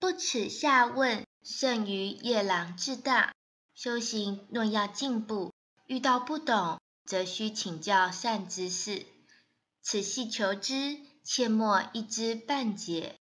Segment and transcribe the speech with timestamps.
[0.00, 3.34] 不耻下问，胜于夜郎自大。
[3.74, 5.52] 修行若要进步，
[5.86, 9.04] 遇到不懂，则需请教善知识。
[9.82, 13.19] 此系求知，切莫一知半解。